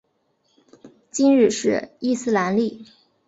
[1.11, 2.87] 今日是伊斯兰历。